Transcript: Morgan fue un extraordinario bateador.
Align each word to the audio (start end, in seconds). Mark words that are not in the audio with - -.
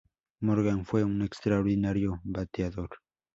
Morgan 0.39 0.83
fue 0.83 1.03
un 1.03 1.21
extraordinario 1.21 2.21
bateador. 2.23 2.89